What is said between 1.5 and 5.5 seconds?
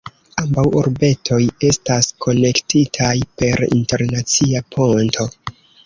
estas konektitaj per internacia ponto.